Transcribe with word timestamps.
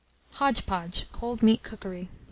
HODGE 0.31 0.65
PODGE 0.65 1.05
(Cold 1.11 1.43
Meat 1.43 1.61
Cookery). 1.61 2.09